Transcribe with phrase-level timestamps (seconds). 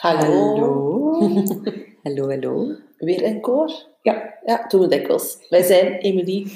[0.00, 1.20] Hallo.
[2.04, 2.76] Hallo, hallo.
[2.98, 3.70] Weer in koor?
[4.02, 4.38] Ja.
[4.44, 5.46] Ja, doen we dikwijls.
[5.48, 6.46] Wij zijn Emily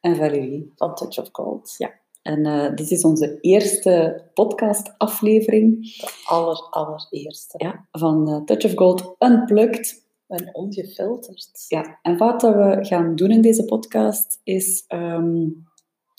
[0.00, 0.72] En Valerie.
[0.76, 1.74] van Touch of Gold.
[1.78, 1.90] Ja.
[2.22, 7.54] En eh, dit is onze eerste podcastaflevering De aller, allereerste.
[7.58, 10.08] ja, van eh, Touch of Gold Unplugged.
[10.30, 11.64] En ongefilterd.
[11.68, 11.98] Ja.
[12.02, 14.84] En wat we gaan doen in deze podcast is...
[14.88, 15.48] ehm,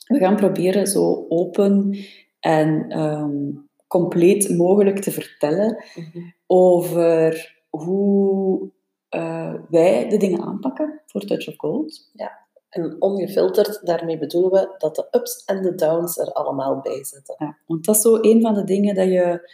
[0.08, 1.98] we gaan proberen zo open
[2.40, 3.52] en ehm,
[3.88, 6.20] compleet mogelijk te vertellen Mhm.
[6.48, 8.70] over hoe
[9.10, 12.10] eh, wij de dingen aanpakken voor Touch of Gold.
[12.70, 17.36] En ongefilterd, daarmee bedoelen we dat de ups en de downs er allemaal bij zitten.
[17.38, 19.50] Ja, want dat is zo een van de dingen dat je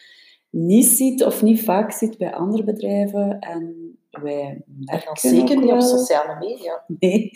[0.49, 3.39] niet ziet of niet vaak ziet bij andere bedrijven.
[3.39, 6.83] En wij merken zeker niet op sociale media.
[6.99, 7.31] Nee.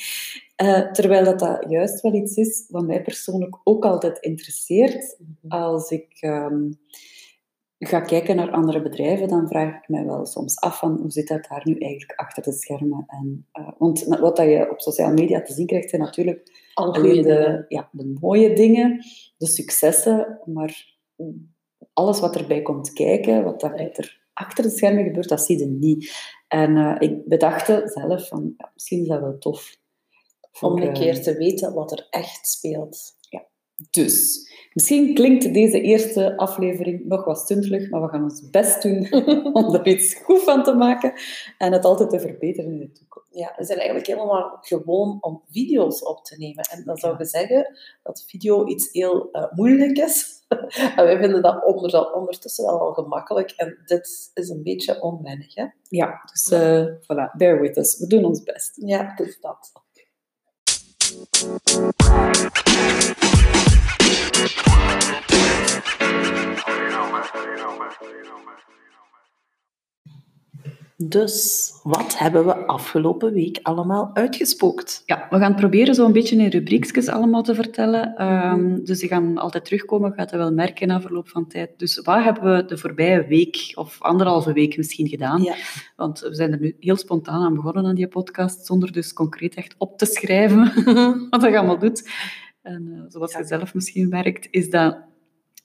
[0.55, 5.19] Eh, terwijl dat, dat juist wel iets is wat mij persoonlijk ook altijd interesseert.
[5.47, 6.71] Als ik ehm,
[7.77, 11.27] ga kijken naar andere bedrijven, dan vraag ik mij wel soms af van hoe zit
[11.27, 13.03] dat daar nu eigenlijk achter de schermen.
[13.07, 16.93] En, eh, want wat dat je op sociale media te zien krijgt, zijn natuurlijk Alle
[16.93, 19.05] alleen de, ja, de mooie dingen,
[19.37, 20.99] de successen, maar
[21.93, 25.65] alles wat erbij komt kijken, wat daar er achter de schermen gebeurt, dat zie je
[25.65, 26.11] niet.
[26.51, 29.77] En eh, ik bedachte zelf van, ja, misschien is dat wel tof.
[30.61, 33.15] Om een eh, keer te weten wat er echt speelt.
[33.89, 39.13] Dus, misschien klinkt deze eerste aflevering nog wat stuntelig, maar we gaan ons best doen
[39.53, 41.13] om er iets goed van te maken
[41.57, 43.29] en het altijd te verbeteren in de toekomst.
[43.33, 46.63] Ja, we zijn eigenlijk helemaal gewoon om video's op te nemen.
[46.71, 50.39] En dan zou je zeggen dat video iets heel eh, moeilijk is.
[50.95, 53.51] en wij vinden dat onder, ondertussen wel al gemakkelijk.
[53.51, 55.65] En dit is een beetje onwennig, hè?
[55.89, 57.99] Ja, dus eh, voilà, bear with us.
[57.99, 58.71] We doen ons best.
[58.75, 59.71] Ja, is dat.
[71.03, 75.03] Dus, wat hebben we afgelopen week allemaal uitgespookt?
[75.05, 78.15] Ja, we gaan proberen zo een beetje in rubriekjes allemaal te vertellen.
[78.15, 81.69] Ehm, dus die gaan altijd terugkomen, je gaat dat wel merken na verloop van tijd.
[81.77, 85.41] Dus wat hebben we de voorbije week, of anderhalve week misschien gedaan?
[85.41, 85.55] Ja.
[85.95, 89.55] Want we zijn er nu heel spontaan aan begonnen aan die podcast, zonder dus concreet
[89.55, 90.59] echt op te schrijven
[91.29, 92.09] wat je allemaal doet.
[92.61, 94.97] En eh, zoals je zelf misschien merkt, is dat...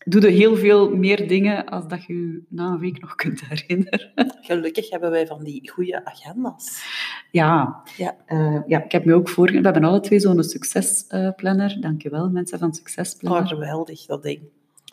[0.05, 3.41] Doe je heel veel meer dingen als dat je je na een week nog kunt
[3.49, 4.13] herinneren.
[4.41, 6.85] Gelukkig hebben wij van die goede agenda's.
[7.31, 8.17] Ja, Ja.
[8.27, 9.47] Eh, ja, ik heb me ook voor...
[9.47, 11.81] We hebben alle twee zo'n succesplanner.
[11.81, 13.43] Dankjewel, mensen van Succesplanner.
[13.43, 14.41] Oh, geweldig, dat ding.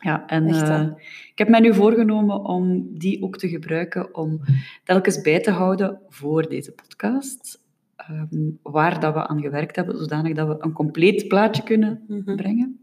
[0.04, 0.88] Ja, en Echt, eh,
[1.32, 4.42] ik heb mij nu voorgenomen om die ook te gebruiken om
[4.84, 7.63] telkens bij te houden voor deze podcast.
[7.96, 12.36] Ehm, waar dat we aan gewerkt hebben, zodanig dat we een compleet plaatje kunnen Mhm.
[12.36, 12.78] brengen.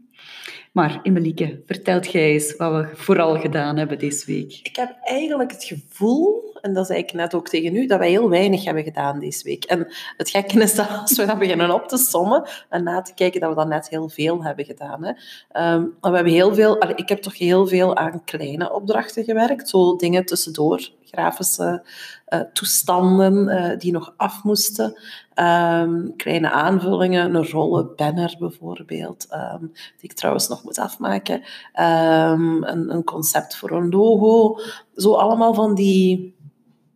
[0.71, 4.59] Maar Emelieke, vertelt jij eens wat we vooral gedaan hebben deze week.
[4.63, 8.09] Ik heb eigenlijk het gevoel, en dat zei ik net ook tegen u, dat wij
[8.09, 9.63] heel weinig hebben gedaan deze week.
[9.63, 13.13] En het gekke is dat als we dat beginnen op te sommen en na te
[13.13, 15.03] kijken, dat we dan net heel veel hebben gedaan.
[15.03, 15.11] Hè.
[15.51, 19.95] Ehm, we hebben heel veel, ik heb toch heel veel aan kleine opdrachten gewerkt, zo
[19.95, 21.83] dingen tussendoor, grafische
[22.25, 24.99] eh, toestanden eh, die nog af moesten.
[25.33, 31.41] Ehm, kleine aanvullingen, een rollen banner bijvoorbeeld, ehm, die ik trouwens nog moet afmaken.
[31.73, 34.59] Ehm, een, een concept voor een logo.
[34.95, 36.35] Zo allemaal van die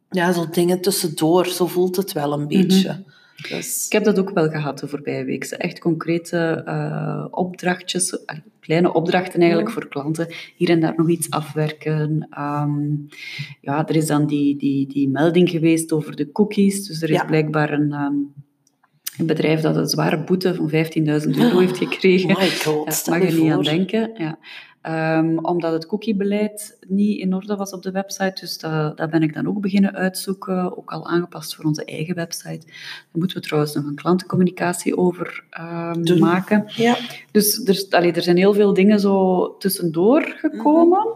[0.10, 1.46] ja, zo dingen tussendoor.
[1.46, 3.04] Zo voelt het wel een beetje.
[3.50, 5.44] Dus, Ik heb dat ook wel gehad de voorbije week.
[5.46, 9.74] Echt concrete eh, opdrachtjes, eh, kleine opdrachten eigenlijk Ja.
[9.74, 10.28] voor klanten.
[10.56, 12.28] Hier en daar nog iets afwerken.
[12.30, 12.94] Ehm,
[13.62, 16.88] ja, er is dan die, die, die melding geweest over de cookies.
[16.88, 17.26] Dus er is Ja.
[17.26, 18.14] blijkbaar een, ehm,
[19.18, 22.28] een bedrijf dat een zware boete van 15.000 euro heeft gekregen.
[22.28, 23.64] my god, Ja, stel mag je niet aan voor.
[23.64, 24.12] denken.
[24.18, 24.38] Ja.
[24.86, 28.40] Ehm, omdat het cookiebeleid niet in orde was op de website.
[28.40, 30.78] Dus dat, dat ben ik dan ook beginnen uitzoeken.
[30.78, 32.66] Ook al aangepast voor onze eigen website.
[32.66, 36.64] Daar moeten we trouwens nog een klantencommunicatie over ehm, maken.
[36.68, 36.98] Ja.
[37.32, 41.08] Dus er, allee, er zijn heel veel dingen zo tussendoor gekomen.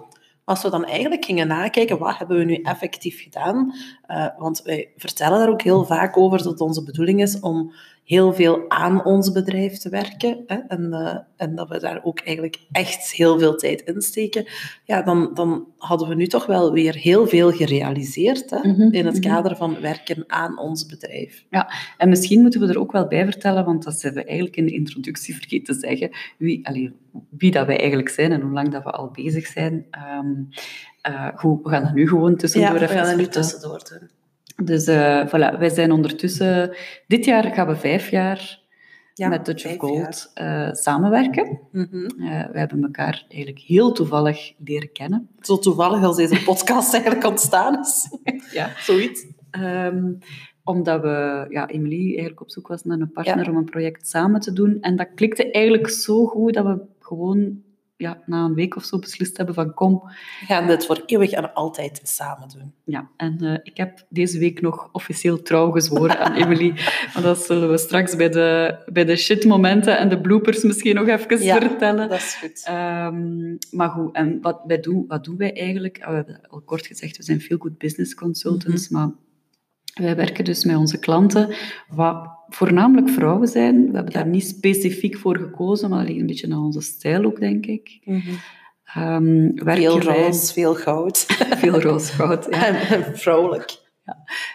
[0.43, 3.73] Als we dan eigenlijk gingen nakijken, wat hebben we nu effectief gedaan?
[4.05, 7.73] Eh, want wij vertellen daar ook heel vaak over dat het onze bedoeling is om
[8.09, 10.43] heel veel aan ons bedrijf te werken.
[10.47, 10.55] Hè?
[10.55, 14.45] En, eh, en dat we daar ook eigenlijk echt heel veel tijd in steken.
[14.83, 18.69] Ja, dan, dan hadden we nu toch wel weer heel veel gerealiseerd hè?
[18.69, 19.29] Mhm, in het mhm.
[19.33, 21.45] kader van werken aan ons bedrijf.
[21.97, 24.65] En misschien moeten we er ook wel bij vertellen, want dat hebben we eigenlijk in
[24.65, 26.91] de introductie vergeten te zeggen, wie, allee,
[27.29, 29.85] wie dat wij eigenlijk zijn en hoe lang dat we al bezig zijn.
[31.01, 33.81] Eh, goed, we gaan dat nu gewoon tussendoor Ja, we even gaan dat nu tussendoor
[33.89, 34.09] doen.
[34.63, 36.75] Dus uh, voilà, wij zijn ondertussen...
[37.07, 38.59] Dit jaar gaan we vijf jaar
[39.13, 41.59] Ja, met Touch of Gold eh, samenwerken.
[41.71, 41.95] Mhm.
[41.95, 45.29] Uh, we hebben elkaar eigenlijk heel toevallig leren kennen.
[45.39, 48.07] Zo toevallig als deze podcast eigenlijk ontstaan is.
[48.51, 48.69] Ja.
[48.77, 49.25] Zoiets.
[49.51, 50.11] Ehm,
[50.63, 53.51] omdat we, ja, Emily eigenlijk op zoek was naar een partner Ja.
[53.51, 54.77] om een project samen te doen.
[54.81, 57.61] En dat klikte eigenlijk zo goed dat we gewoon
[57.99, 60.01] ja, na een week of zo beslist hebben van kom.
[60.39, 62.73] We gaan dit voor eeuwig en altijd samen doen.
[62.83, 66.73] Ja, en eh, ik heb deze week nog officieel trouw gezworen aan Emily.
[67.13, 71.07] Maar dat zullen we straks bij de, bij de shitmomenten en de bloopers misschien nog
[71.07, 71.59] even Ja.
[71.59, 72.09] vertellen.
[72.09, 72.63] Dat is goed.
[72.65, 75.97] Ehm, maar goed, en wat, wij doen, wat doen wij eigenlijk?
[76.01, 79.09] Ah, We hebben al kort gezegd, we zijn veel good business consultants, maar
[79.99, 81.55] wij werken dus met onze klanten,
[81.89, 83.89] wat voornamelijk vrouwen zijn.
[83.89, 87.25] We hebben daar niet specifiek voor gekozen, maar dat ligt een beetje aan onze stijl
[87.25, 87.99] ook, denk ik.
[88.83, 91.25] Ehm, Veel roze, veel goud.
[91.57, 92.65] Veel roosgoud, ja.
[92.65, 93.87] En, en vrolijk.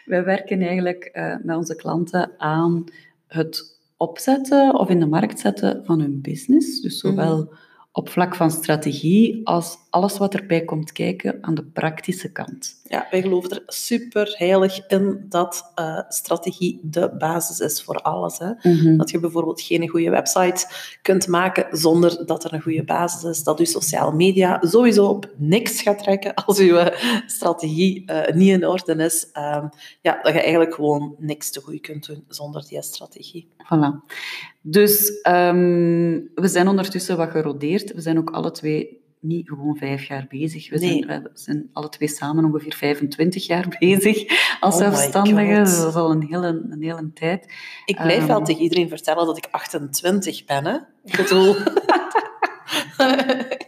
[0.04, 2.84] Wij werken eigenlijk eh, met onze klanten aan
[3.26, 6.80] het opzetten of in de markt zetten van hun business.
[6.80, 7.54] Dus zowel
[7.92, 12.82] op vlak van strategie als alles wat erbij komt kijken aan de praktische kant.
[12.86, 18.38] Ja, wij geloven er super heilig in dat eh, strategie de basis is voor alles.
[18.38, 18.52] Hè.
[18.96, 20.66] Dat je bijvoorbeeld geen goede website
[21.02, 23.42] kunt maken zonder dat er een goede basis is.
[23.42, 28.50] Dat je sociale media sowieso op niks gaat trekken als je eh, strategie eh, niet
[28.50, 29.30] in orde is.
[29.32, 29.66] Ehm,
[30.00, 33.48] ja, dat je eigenlijk gewoon niks te goed kunt doen zonder die strategie.
[33.58, 34.14] Voilà.
[34.60, 37.94] Dus ehm, we zijn ondertussen wat gerodeerd.
[37.94, 40.70] We zijn ook alle twee niet gewoon vijf jaar bezig.
[40.70, 41.04] We, Nee.
[41.06, 44.24] zijn, we zijn alle twee samen ongeveer 25 jaar bezig
[44.60, 45.64] als Oh zelfstandigen.
[45.64, 47.52] Dus dat is al een hele, een hele tijd.
[47.84, 48.44] Ik blijf wel Ehm.
[48.44, 50.64] tegen iedereen vertellen dat ik 28 ben.
[50.66, 50.76] Hè.
[51.04, 51.54] Ik bedoel...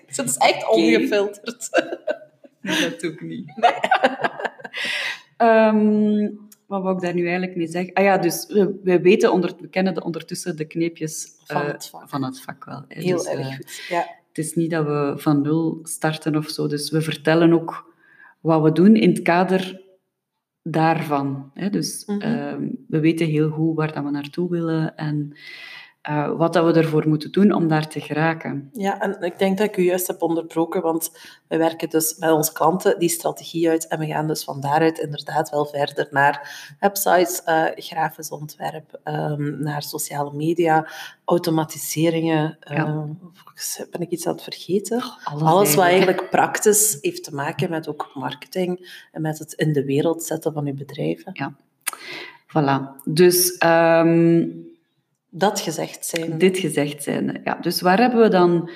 [0.07, 1.69] Het is echt ongefilterd.
[2.63, 3.53] dat doe ik niet.
[5.37, 6.29] Ehm,
[6.67, 7.93] wat wou ik daar nu eigenlijk mee zeggen?
[7.95, 11.67] Ah ja, dus we, we weten, onder, we kennen de, ondertussen de kneepjes Van eh,
[11.73, 12.09] het vak.
[12.09, 12.85] van het vak wel.
[12.89, 13.03] hè.
[13.03, 13.83] Heel Dus, eh, erg goed.
[13.89, 14.07] Ja.
[14.37, 16.67] Het is niet dat we van nul starten of zo.
[16.67, 17.95] Dus we vertellen ook
[18.41, 19.81] wat we doen in het kader
[20.63, 21.51] daarvan.
[21.55, 21.71] Hè.
[21.71, 22.21] Dus Mhm.
[22.21, 25.33] ehm, we weten heel goed waar dat we naartoe willen en
[26.07, 28.71] eh, wat dat we ervoor moeten doen om daar te geraken.
[28.73, 31.11] Ja, en ik denk dat ik u juist heb onderbroken, want
[31.49, 34.99] we werken dus met onze klanten die strategie uit en we gaan dus van daaruit
[34.99, 40.89] inderdaad wel verder naar websites, eh, grafisch ontwerp, ehm, naar sociale media,
[41.25, 42.59] automatiseringen.
[42.61, 42.75] Ja.
[42.75, 43.11] ehm,
[43.91, 45.03] ben ik iets aan het vergeten?
[45.25, 49.73] Alles, Alles wat eigenlijk praktisch heeft te maken met ook marketing en met het in
[49.73, 51.55] de wereld zetten van uw bedrijven.
[52.47, 53.03] Voilà.
[53.05, 54.45] Dus ehm,
[55.39, 56.39] Dat gezegd zijn.
[56.39, 57.41] dit gezegd zijn.
[57.45, 58.71] Ja, dus waar hebben we dan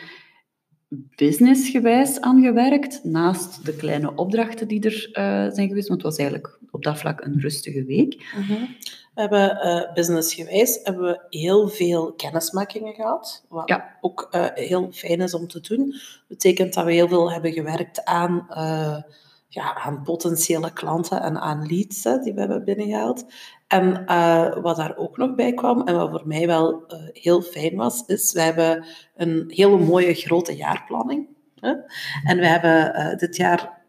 [1.16, 5.88] businessgewijs aan gewerkt, naast de kleine opdrachten die er eh, zijn geweest?
[5.88, 8.14] Want het was eigenlijk op dat vlak een rustige week.
[8.36, 8.60] Mhm.
[9.14, 13.96] We hebben eh businessgewijs hebben we heel veel kennismakingen gehad, wat Ja.
[14.00, 15.86] ook eh, heel fijn is om te doen.
[15.90, 18.46] Dat betekent dat we heel veel hebben gewerkt aan,
[19.52, 23.24] ja, aan potentiële klanten en aan leads die we hebben binnengehaald.
[23.66, 27.42] En eh, wat daar ook nog bij kwam, en wat voor mij wel eh, heel
[27.42, 28.84] fijn was, is we hebben
[29.16, 31.28] een hele mooie grote jaarplanning.
[31.54, 31.74] Hè?
[32.24, 33.82] En we hebben eh, dit jaar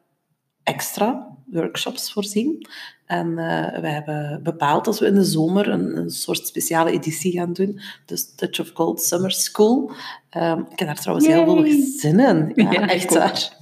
[0.63, 2.67] extra workshops voorzien.
[3.11, 7.31] En eh, we hebben bepaald dat we in de zomer een, een soort speciale editie
[7.31, 7.79] gaan doen.
[8.05, 9.91] Dus Touch of Gold Summer School.
[10.29, 12.51] Ehm, ik heb daar trouwens heel veel zin in.
[12.63, 13.57] Ja, Ja, echt waar.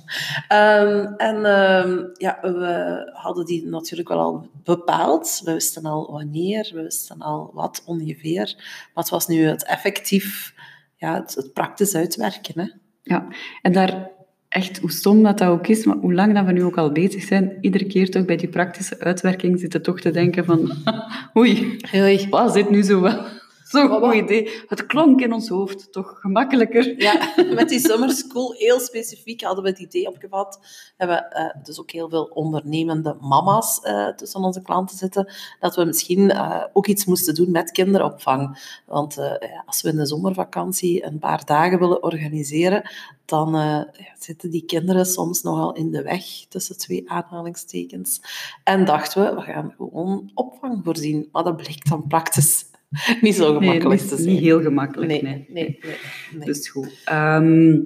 [0.47, 5.41] Ehm, en ehm, ja, we hadden die natuurlijk wel al bepaald.
[5.43, 8.53] We wisten al wanneer, we wisten al wat ongeveer.
[8.93, 10.53] Maar het was nu het effectief,
[10.95, 12.61] ja, het, het praktisch uitwerken.
[12.61, 12.67] Hè.
[13.03, 13.27] Ja,
[13.61, 14.09] en daar
[14.49, 16.91] echt, hoe stom dat, dat ook is, maar hoe lang dat we nu ook al
[16.91, 20.71] bezig zijn, iedere keer toch bij die praktische uitwerking zitten toch te denken van
[21.37, 22.27] oei, Oei.
[22.29, 23.25] was dit nu zo wel
[23.69, 24.63] zo'n goed idee?
[24.67, 27.01] Het klonk in ons hoofd toch gemakkelijker.
[27.01, 30.57] Ja, met die summer school heel specifiek hadden we het idee opgevat.
[30.61, 35.75] We hebben eh, dus ook heel veel ondernemende mama's eh, tussen onze klanten zitten, dat
[35.75, 38.59] we misschien eh, ook iets moesten doen met kinderopvang.
[38.85, 39.33] Want eh,
[39.65, 42.89] als we in de zomervakantie een paar dagen willen organiseren,
[43.25, 48.21] dan ja, zitten die kinderen soms nogal in de weg, tussen twee aanhalingstekens.
[48.63, 51.29] En dachten we, we gaan gewoon opvang voorzien.
[51.31, 52.65] Maar dat bleek dan praktisch
[53.21, 54.29] niet zo Nee, gemakkelijk niet, te zijn.
[54.29, 55.11] niet heel gemakkelijk.
[55.11, 55.45] nee, nee.
[55.49, 55.95] nee, nee,
[56.35, 56.45] nee.
[56.45, 57.01] Dus goed.
[57.05, 57.79] Ehm,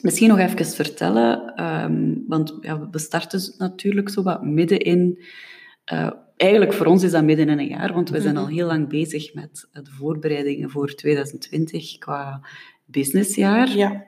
[0.00, 5.22] misschien nog even vertellen, ehm, want ja, we starten natuurlijk zo wat midden in...
[5.84, 8.42] eh, eigenlijk voor ons is dat midden in een jaar, want we zijn Mhm.
[8.44, 12.46] al heel lang bezig met de voorbereidingen voor 2020 qua
[12.84, 13.76] businessjaar.
[13.76, 14.04] Ja.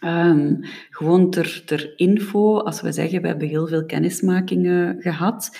[0.00, 0.54] Ehm,
[0.90, 5.56] gewoon ter, ter info, als we zeggen, we hebben heel veel kennismakingen gehad.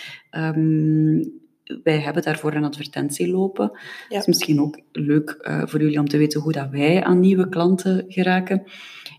[1.83, 3.71] Wij hebben daarvoor een advertentie lopen.
[3.73, 3.81] Ja.
[4.09, 7.21] Het is misschien ook leuk uh, voor jullie om te weten hoe dat wij aan
[7.21, 8.63] nieuwe klanten geraken.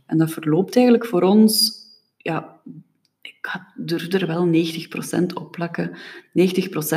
[0.05, 1.73] En dat verloopt eigenlijk voor ons,
[2.17, 2.59] ja,
[3.21, 5.89] ik durf er wel 90% op plakken.
[5.89, 5.93] 90%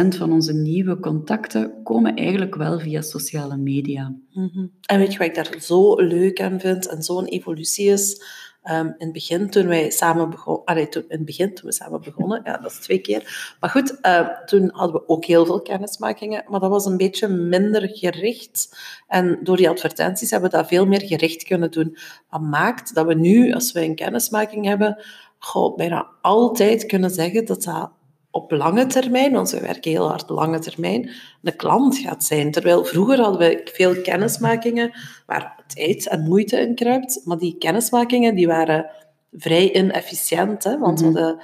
[0.09, 4.17] van onze nieuwe contacten komen eigenlijk wel via sociale media.
[4.33, 4.73] Mm -hmm.
[4.87, 8.23] En weet je wat ik daar zo leuk aan vind en zo'n evolutie is?
[8.71, 10.77] Um, in het begin, toen wij samen begonnen...
[10.77, 13.55] In het begin, toen we samen begonnen, ja, dat is twee keer.
[13.61, 17.29] Maar goed, uh, toen hadden we ook heel veel kennismakingen, maar dat was een beetje
[17.29, 18.77] minder gericht.
[19.09, 21.97] En door die advertenties hebben we dat veel meer gericht kunnen doen.
[22.31, 25.05] Wat maakt dat we nu, als we een kennismaking hebben,
[25.39, 27.91] goh, bijna altijd kunnen zeggen dat dat
[28.33, 31.11] op lange termijn, want we werken heel hard lange termijn,
[31.41, 32.51] de klant gaat zijn.
[32.51, 34.93] Terwijl vroeger hadden we veel kennismakingen
[35.27, 38.91] waar tijd en moeite in kruipt, maar die kennismakingen die waren
[39.33, 41.41] vrij inefficiënt, hè, want mm -hmm.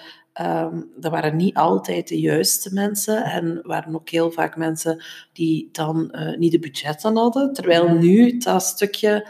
[0.46, 5.02] um, er waren niet altijd de juiste mensen en waren ook heel vaak mensen
[5.32, 7.52] die dan uh, niet de budgetten hadden.
[7.52, 9.28] Terwijl nu dat stukje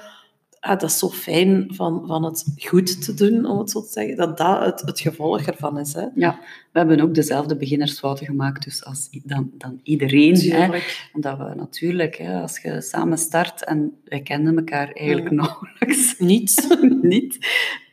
[0.60, 3.90] ah, dat is zo fijn van, van het goed te doen, om het zo te
[3.90, 5.92] zeggen, dat dat het, het gevolg ervan is.
[5.92, 6.06] Hè?
[6.14, 6.38] Ja,
[6.72, 10.36] we hebben ook dezelfde beginnersfouten gemaakt dus als, dan, dan iedereen.
[10.36, 10.80] Hè?
[11.12, 15.36] Omdat we natuurlijk, hè, als je samen start en wij kenden elkaar eigenlijk mm.
[15.36, 17.38] nauwelijks niet, niet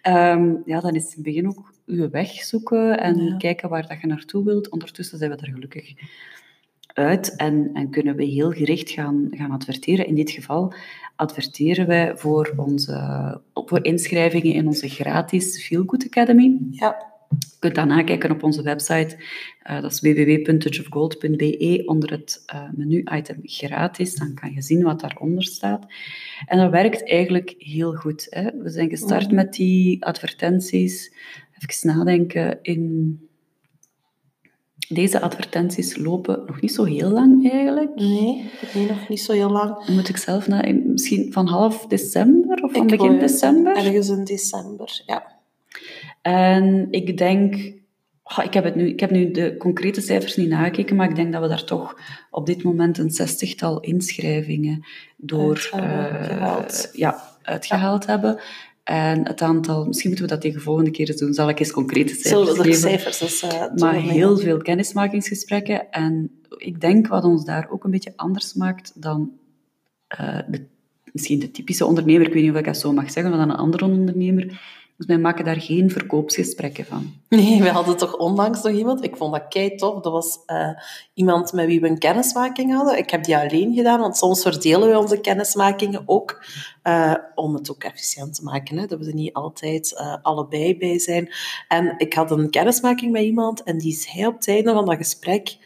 [0.08, 3.38] um, ja, dan is het in het begin ook je weg zoeken en ja.
[3.38, 4.70] kijken waar dat je naartoe wilt.
[4.70, 5.94] Ondertussen zijn we er gelukkig
[6.94, 10.08] uit en, en kunnen we heel gericht gaan, gaan adverteren.
[10.08, 10.74] In dit geval
[11.16, 16.58] adverteren wij voor, onze, voor inschrijvingen in onze gratis Feel Good Academy.
[16.72, 17.14] Ja.
[17.30, 19.18] Je kunt dat nakijken op onze website.
[19.70, 24.16] Uh, dat is www.touchofgold.be onder het uh, menu-item gratis.
[24.16, 25.86] Dan kan je zien wat daaronder staat.
[26.46, 28.28] En dat werkt eigenlijk heel goed.
[28.30, 28.52] Hè?
[28.62, 31.14] We zijn gestart met die advertenties.
[31.60, 33.20] Even nadenken in
[34.88, 37.96] deze advertenties lopen nog niet zo heel lang eigenlijk.
[37.96, 39.86] Nee, nee nog niet zo heel lang.
[39.86, 43.76] Dan moet ik zelf naar, misschien van half december of van begin december?
[43.76, 45.34] Ergens in december, ja.
[46.22, 47.56] En ik denk,
[48.44, 51.34] ik, heb het nu, ik heb nu de concrete cijfers niet nagekeken, maar ik denk
[51.34, 52.00] dat we daar toch
[52.32, 54.86] op dit moment een zestigtal inschrijvingen
[55.18, 58.40] door uitgehaald, uh, ja, uitgehaald hebben.
[58.86, 61.60] En het aantal, misschien moeten we dat tegen de volgende keer eens doen, zal ik
[61.60, 62.80] eens concrete cijfers Zullen we geven.
[62.80, 65.92] cijfers dus, uh, Maar heel veel kennismakingsgesprekken.
[65.92, 69.32] En ik denk wat ons daar ook een beetje anders maakt dan
[70.22, 70.66] uh, de,
[71.12, 73.50] misschien de typische ondernemer, ik weet niet of ik dat zo mag zeggen, maar dan
[73.50, 74.62] een andere ondernemer,
[74.98, 77.14] dus wij maken daar geen verkoopsgesprekken van.
[77.30, 80.70] Nee, we hadden toch onlangs nog iemand, ik vond dat kei tof, dat was uh,
[81.14, 82.98] iemand met wie we een kennismaking hadden.
[82.98, 86.46] Ik heb die alleen gedaan, want soms verdelen we onze kennismakingen ook,
[86.84, 90.78] uh, om het ook efficiënt te maken, hè, dat we er niet altijd uh, allebei
[90.78, 91.34] bij zijn.
[91.68, 94.98] En ik had een kennismaking met iemand en die zei op het einde van dat
[94.98, 95.58] gesprek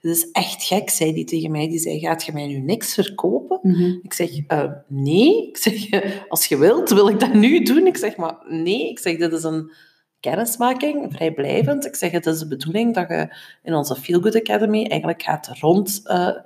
[0.00, 1.68] het is echt gek, zei die tegen mij.
[1.68, 3.58] Die zei, gaat je mij nu niks verkopen?
[3.62, 4.00] Mm -hmm.
[4.02, 5.48] Ik zeg, uh, nee.
[5.48, 5.88] Ik zeg,
[6.28, 7.86] als je wilt, wil ik dat nu doen.
[7.86, 8.90] Ik zeg, maar nee.
[8.90, 9.72] Ik zeg, dit is een
[10.20, 11.86] kennismaking, vrijblijvend.
[11.86, 15.48] Ik zeg, het is de bedoeling dat je in onze Feel Good Academy eigenlijk gaat
[15.60, 16.00] rond...
[16.04, 16.36] Uh,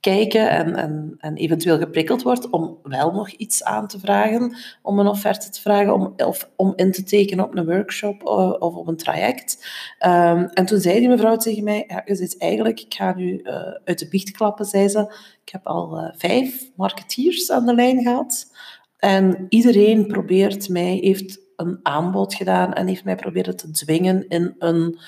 [0.00, 4.98] kijken en, en, en eventueel geprikkeld wordt om wel nog iets aan te vragen, om
[4.98, 8.74] een offerte te vragen, om, of om in te tekenen op een workshop of, of
[8.74, 9.66] op een traject.
[10.06, 13.40] Um, en toen zei die mevrouw tegen mij, ja, je zit eigenlijk, ik ga nu
[13.42, 13.52] uh,
[13.84, 18.02] uit de biecht klappen, zei ze, ik heb al uh, vijf marketeers aan de lijn
[18.02, 18.54] gehad.
[18.98, 24.54] En iedereen probeert mij, heeft een aanbod gedaan en heeft mij proberen te dwingen in
[24.58, 24.98] een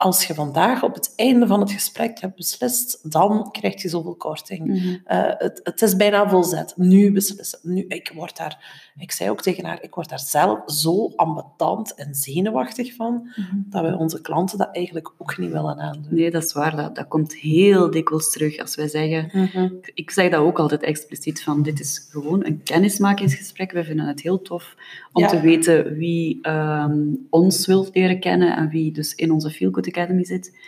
[0.00, 4.14] als je vandaag op het einde van het gesprek hebt beslist, dan krijg je zoveel
[4.14, 4.66] korting.
[4.66, 4.90] Mm -hmm.
[4.90, 6.74] uh, het, het, is bijna volzet.
[6.76, 7.58] Nu beslissen.
[7.62, 11.94] Nu, ik, word daar, ik zei ook tegen haar, ik word daar zelf zo ambetant
[11.94, 13.66] en zenuwachtig van, mm -hmm.
[13.68, 16.14] dat wij onze klanten dat eigenlijk ook niet willen aandoen.
[16.14, 16.76] Nee, dat is waar.
[16.76, 19.30] Dat, dat komt heel dikwijls terug als wij zeggen...
[19.32, 19.80] Mm -hmm.
[19.94, 23.72] Ik zeg dat ook altijd expliciet, van dit is gewoon een kennismakingsgesprek.
[23.72, 24.76] We vinden het heel tof
[25.12, 25.28] om ja.
[25.28, 29.88] te weten wie um, ons wil leren kennen en wie dus in onze Feel Good
[29.90, 30.58] Academy zit.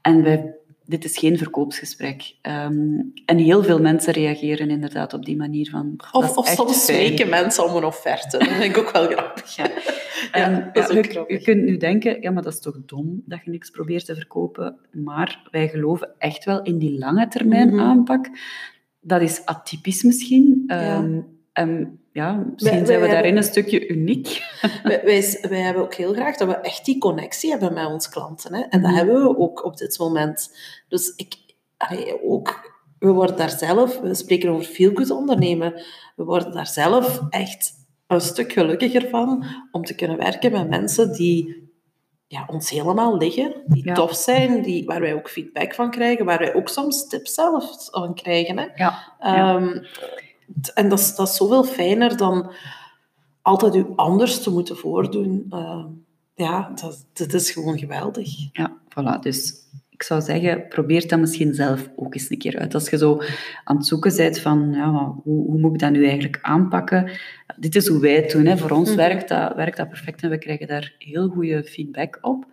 [0.00, 0.54] En wij,
[0.84, 2.34] dit is geen verkoopsgesprek.
[2.42, 6.00] Um, en heel veel mensen reageren inderdaad op die manier van...
[6.12, 8.38] Of, of soms spreken mensen om een offerte.
[8.38, 9.56] Dat vind ik ook wel grappig.
[9.56, 9.70] Ja.
[10.32, 11.38] En, ja, ja, je, grappig.
[11.38, 14.14] je, kunt nu denken, ja, maar dat is toch dom dat je niks probeert te
[14.14, 14.78] verkopen.
[14.92, 17.88] Maar wij geloven echt wel in die lange termijn mm -hmm.
[17.88, 18.28] aanpak.
[19.00, 20.64] Dat is atypisch misschien.
[20.66, 20.98] Ja.
[20.98, 24.26] Um, en ja, misschien wij, zijn we daarin hebben, een stukje uniek.
[24.82, 28.10] Wij, wij, wij, hebben ook heel graag dat we echt die connectie hebben met onze
[28.10, 28.54] klanten.
[28.54, 28.60] Hè?
[28.60, 28.96] En dat mm.
[28.96, 30.56] hebben we ook op dit moment.
[30.88, 31.34] Dus ik,
[31.76, 35.82] allee, ook, we worden daar zelf, we spreken over veel goed ondernemen,
[36.16, 37.72] we worden daar zelf echt
[38.06, 41.68] een stuk gelukkiger van om te kunnen werken met mensen die
[42.26, 43.94] ja, ons helemaal liggen, die Ja.
[43.94, 47.88] tof zijn, die, waar wij ook feedback van krijgen, waar wij ook soms tips zelf
[47.90, 48.58] van krijgen.
[48.58, 48.66] Hè.
[48.74, 49.60] Ja, ja.
[50.74, 52.52] En dat is, dat is zoveel fijner dan
[53.42, 55.46] altijd u anders te moeten voordoen.
[55.50, 55.86] Ehm,
[56.34, 58.28] ja, dat, dat is gewoon geweldig.
[58.52, 59.18] Ja, voilà.
[59.20, 59.54] Dus
[59.90, 62.74] ik zou zeggen, probeer dat misschien zelf ook eens een keer uit.
[62.74, 63.20] Als je zo
[63.64, 67.10] aan het zoeken bent van, ja, hoe, hoe moet ik dat nu eigenlijk aanpakken?
[67.56, 68.46] Dit is hoe wij het doen.
[68.46, 68.56] Hè.
[68.58, 68.96] Voor ons Mhm.
[68.98, 72.46] werkt, dat, werkt dat perfect en we krijgen daar heel goede feedback op.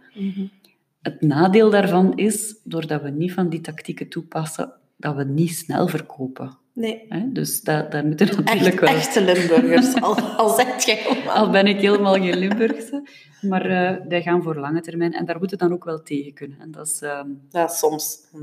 [1.02, 5.88] Het nadeel daarvan is, doordat we niet van die tactieken toepassen, dat we niet snel
[5.88, 6.58] verkopen.
[6.78, 7.32] Nee, Hè.
[7.32, 8.90] Dus dat, daar moeten we echt, natuurlijk wel...
[8.96, 11.36] echte Limburgers, al, al zegt jij helemaal.
[11.36, 13.08] Al ben ik helemaal geen Limburgse.
[13.42, 16.34] Maar eh, wij gaan voor lange termijn en daar moeten we dan ook wel tegen
[16.34, 16.60] kunnen.
[16.60, 17.02] En dat is...
[17.02, 18.18] ehm, Ja, soms.
[18.32, 18.38] Hm.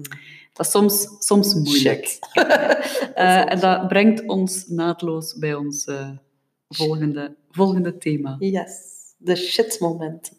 [0.52, 2.18] Dat is soms, soms moeilijk.
[3.14, 6.08] Eh, en dat brengt ons naadloos bij ons eh,
[6.68, 8.36] volgende, volgende thema.
[8.38, 8.70] Yes,
[9.18, 10.32] de shitmomenten.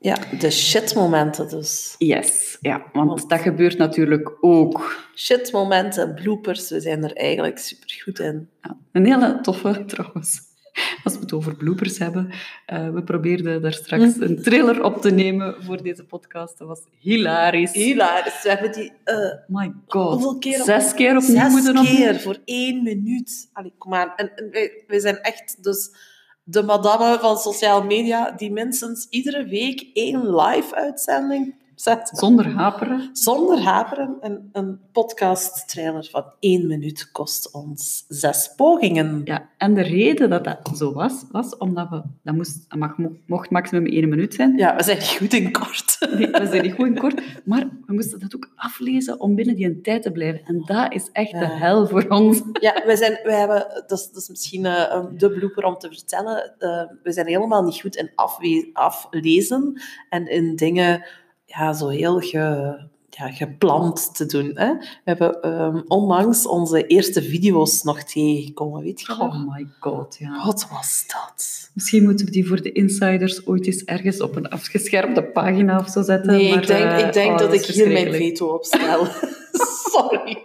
[0.00, 1.94] Ja, de shitmomenten dus.
[1.98, 5.06] Yes, ja, want dat gebeurt natuurlijk ook.
[5.14, 8.50] Shitmomenten, bloopers, we zijn er eigenlijk super goed in.
[8.62, 10.47] Ja, een hele toffe trouwens.
[11.04, 12.30] Als we het over bloopers hebben.
[12.66, 16.58] eh, we probeerden daar straks een trailer op te nemen voor deze podcast.
[16.58, 17.72] Dat was hilarisch.
[17.72, 18.42] Hilarisch.
[18.42, 20.12] We hebben die eh, My god.
[20.12, 21.96] Hoeveel keer op- Zes keer opnieuw zes moeten opnemen.
[21.96, 23.50] keer voor één minuut.
[23.52, 24.12] Allee, kom aan.
[24.16, 25.90] En, en wij, wij zijn echt dus
[26.42, 31.54] de madame van sociale media die minstens iedere week één live-uitzending
[32.12, 33.10] Zonder haperen.
[33.12, 34.16] Zonder haperen.
[34.20, 39.20] En een podcast-trailer van één minuut kost ons zes pogingen.
[39.24, 42.02] Ja, en de reden dat dat zo was, was omdat we...
[42.22, 42.94] Dat moest, dat mag,
[43.26, 44.56] mocht maximum één minuut zijn.
[44.56, 45.96] Ja, we zijn goed in kort.
[46.18, 47.44] Nee, we zijn niet goed in kort.
[47.44, 50.40] Maar we moesten dat ook aflezen om binnen die tijd te blijven.
[50.44, 52.42] En dat is echt de hel voor ons.
[52.52, 55.78] Ja, wij zijn, wij hebben, dat, is, dat is misschien eh, een de blooper om
[55.78, 56.54] te vertellen.
[56.58, 58.10] eh, we zijn helemaal niet goed in
[58.72, 61.04] aflezen en in dingen
[61.48, 62.76] ja, zo heel ge,
[63.10, 64.50] ja, gepland te doen.
[64.54, 64.74] Hè?
[64.74, 69.12] We hebben ehm, onlangs onze eerste video's nog tegengekomen, weet je?
[69.12, 70.44] Oh my god, ja.
[70.44, 71.70] Wat was dat?
[71.74, 75.88] Misschien moeten we die voor de insiders ooit eens ergens op een afgeschermde pagina of
[75.88, 76.32] zo zetten.
[76.32, 79.06] Nee, maar, ik denk, eh, ik denk oh, dat ik hier mijn veto op stel.
[79.92, 80.42] Sorry.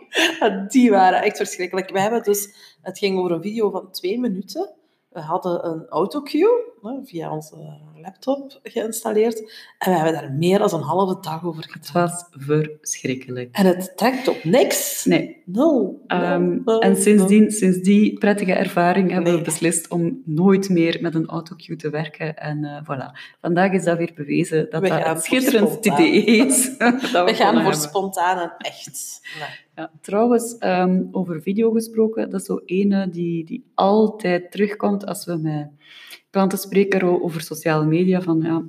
[0.68, 1.90] Die waren echt verschrikkelijk.
[1.90, 2.50] We hebben dus,
[2.82, 4.70] het ging over een video van twee minuten.
[5.10, 6.73] We hadden een autocue
[7.04, 7.56] via onze
[8.02, 9.40] laptop geïnstalleerd.
[9.78, 12.04] En we hebben daar meer dan een halve dag over Het gedaan.
[12.04, 13.50] was verschrikkelijk.
[13.56, 15.06] En het trekt op niks.
[15.06, 15.42] Nee.
[15.46, 16.04] Nul.
[16.08, 21.28] Ehm, en sindsdien, sinds die prettige ervaring hebben we beslist om nooit meer met een
[21.28, 22.38] autocue te werken.
[22.38, 23.36] En eh, voilà.
[23.42, 26.68] Vandaag is dat weer bewezen dat We dat een schitterend idee is.
[26.78, 27.76] We gaan voor hebben.
[27.76, 29.22] spontaan en echt.
[29.40, 29.62] Nee.
[29.76, 35.26] Ja, trouwens, ehm, over video gesproken, dat is zo ene die, die altijd terugkomt als
[35.26, 35.70] we met
[36.34, 38.64] klanten spreken over sociale media, van ja,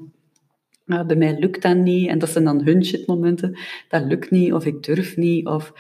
[0.97, 4.53] ah, bij mij lukt dat niet, en dat zijn dan hun shitmomenten, dat lukt niet,
[4.53, 5.73] of ik durf niet, of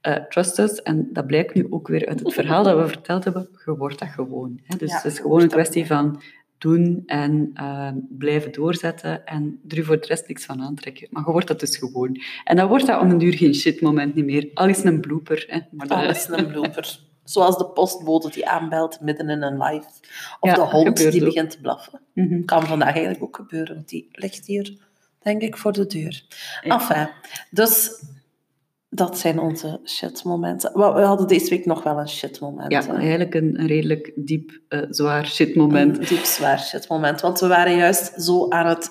[0.00, 0.82] eh, trust us.
[0.82, 3.98] En dat blijkt nu ook weer uit het verhaal dat we verteld hebben, je wordt
[3.98, 4.60] dat gewoon.
[4.64, 4.76] Hè?
[4.76, 6.22] Dus Ja, het is gewoon een kwestie van
[6.58, 11.08] doen en eh, blijven doorzetten en er voor de rest niks van aantrekken.
[11.10, 12.20] Maar je wordt dat dus gewoon.
[12.44, 14.50] En dan wordt dat om een duur geen shitmoment niet meer.
[14.54, 15.44] Al is een blooper.
[15.48, 15.60] Hè.
[15.70, 16.98] Maar dat Alles een blooper.
[17.26, 19.86] Zoals de postbode die aanbelt midden in een live.
[20.40, 21.24] Of Ja, de hond die ook.
[21.28, 22.00] begint te blaffen.
[22.12, 22.44] Mhm.
[22.44, 24.76] Kan vandaag eigenlijk ook gebeuren, want die ligt hier,
[25.22, 26.24] denk ik, voor de deur.
[26.62, 26.74] Ja.
[26.80, 27.08] Enfin,
[27.50, 28.02] dus
[28.90, 30.72] dat zijn onze shitmomenten.
[30.72, 32.72] We we hadden deze week nog wel een shitmoment.
[32.72, 32.94] Ja, hè.
[32.96, 35.98] eigenlijk een, een redelijk diep, eh, zwaar shitmoment.
[35.98, 37.20] Een diep zwaar shitmoment.
[37.20, 38.90] Want we waren juist zo aan het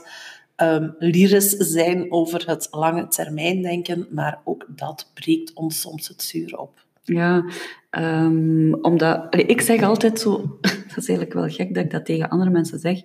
[0.55, 6.21] ehm lyrisch zijn over het lange termijn denken, maar ook dat breekt ons soms het
[6.23, 6.84] zuur op.
[7.05, 7.45] Ja,
[7.89, 9.35] ehm, omdat...
[9.35, 10.59] ik zeg altijd zo...
[10.95, 13.01] Dat is eigenlijk wel gek dat ik dat tegen andere mensen zeg.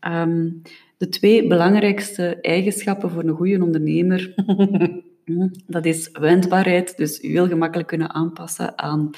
[0.00, 0.50] Ehm,
[0.96, 4.32] de twee belangrijkste eigenschappen voor een goede ondernemer...
[5.24, 9.10] hm, dat is wendbaarheid, dus je heel gemakkelijk kunnen aanpassen aan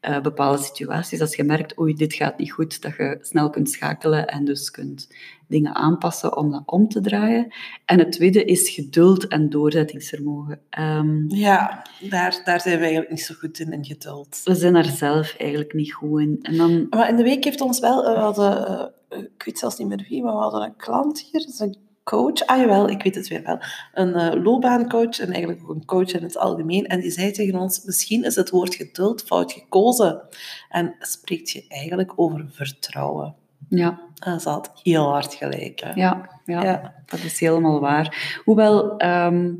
[0.00, 1.20] eh, bepaalde situaties.
[1.20, 4.70] Als je merkt, oei, dit gaat niet goed, dat je snel kunt schakelen en dus
[4.70, 5.08] kunt
[5.46, 7.52] dingen aanpassen om dat om te draaien.
[7.84, 10.60] En het tweede is geduld en doorzettingsvermogen.
[10.70, 14.40] Ehm, Ja, daar, daar zijn we eigenlijk niet zo goed in, in geduld.
[14.44, 16.38] we zijn daar zelf eigenlijk niet goed in.
[16.42, 18.66] En dan, Maar in de week heeft ons wel, eh, we hadden,
[19.08, 21.58] eh, ik weet zelfs niet meer wie, maar we hadden een klant hier, dat is
[21.58, 21.76] een
[22.08, 23.58] coach, ah jawel, ik weet het weer wel,
[23.94, 26.86] een eh, loopbaancoach en eigenlijk ook een coach in het algemeen.
[26.86, 30.22] En die zei tegen ons, misschien is het woord geduld fout gekozen.
[30.68, 33.34] En spreekt je eigenlijk over vertrouwen.
[33.68, 35.80] ja, En ze had heel hard gelijk.
[35.80, 35.92] Hè?
[35.92, 36.94] Ja, ja, Ja.
[37.06, 38.40] dat is helemaal waar.
[38.44, 39.52] Hoewel, ehm,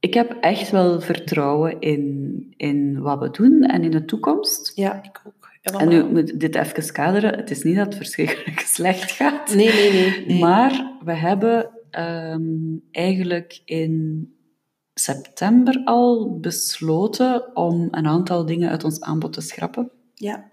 [0.00, 4.72] ik heb echt wel vertrouwen in, in wat we doen en in de toekomst.
[4.74, 5.43] Ja, ik ook.
[5.72, 7.34] En nu moet ik dit even kaderen.
[7.34, 9.54] Het is niet dat het verschrikkelijk slecht gaat.
[9.54, 10.26] Nee, nee, nee.
[10.26, 10.38] nee.
[10.38, 12.42] Maar we hebben ehm,
[12.90, 14.28] eigenlijk in
[14.94, 19.90] september al besloten om een aantal dingen uit ons aanbod te schrappen.
[20.14, 20.50] Ja,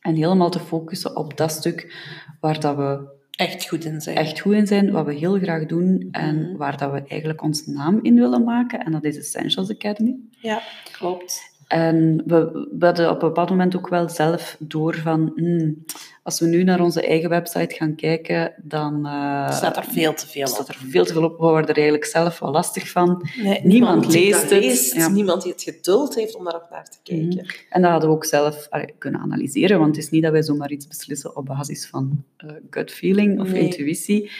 [0.00, 1.94] En helemaal te focussen op dat stuk
[2.40, 4.16] waar dat we echt goed in zijn.
[4.16, 6.56] echt goed in zijn, wat we heel graag doen en Mhm.
[6.56, 8.84] waar dat we eigenlijk ons naam in willen maken.
[8.84, 10.16] En dat is Essentials Academy.
[10.30, 10.60] Ja,
[10.92, 11.53] klopt.
[11.74, 15.84] En we, we hadden op een bepaald moment ook wel zelf door van, hmm,
[16.22, 20.28] als we nu naar onze eigen website gaan kijken, dan Er staat er veel te
[20.28, 20.68] veel staat op.
[20.68, 21.30] er veel te veel op.
[21.38, 23.28] We worden er eigenlijk zelf wel lastig van.
[23.42, 24.50] Nee, niemand leest het.
[24.50, 25.08] leest, Ja.
[25.08, 27.26] Niemand die het geduld heeft om daar ook naar te kijken.
[27.28, 27.46] Mhm.
[27.70, 30.42] En dat hadden we ook zelf allee, kunnen analyseren, want het is niet dat wij
[30.42, 33.62] zomaar iets beslissen op basis van eh, gut feeling of Nee.
[33.62, 34.30] intuïtie.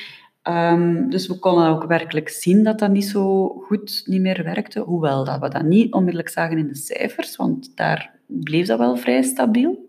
[0.44, 4.80] Ehm, dus we konden ook werkelijk zien dat dat niet zo goed niet meer werkte,
[4.80, 8.96] hoewel dat we dat niet onmiddellijk zagen in de cijfers, want daar bleef dat wel
[8.96, 9.88] vrij stabiel.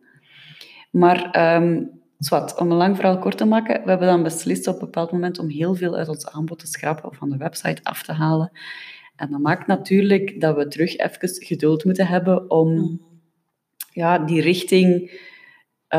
[0.92, 1.84] Maar ehm,
[2.18, 5.12] zwart, om een lang verhaal kort te maken, we hebben dan beslist op een bepaald
[5.12, 8.12] moment om heel veel uit ons aanbod te schrappen of van de website af te
[8.12, 8.52] halen.
[9.16, 12.96] En dat maakt natuurlijk dat we terug even geduld moeten hebben om Mhm.
[13.92, 15.12] ja, die richting,